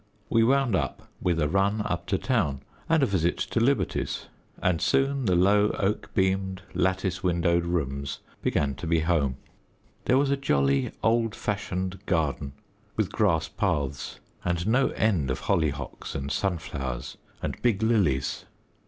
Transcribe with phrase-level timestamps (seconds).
[0.31, 4.81] We wound up with a run up to town and a visit to Liberty's, and
[4.81, 9.37] soon the low oak beamed lattice windowed rooms began to be home.
[10.05, 12.53] There was a jolly old fashioned garden,
[12.95, 18.45] with grass paths, and no end of hollyhocks and sunflowers, and big lilies.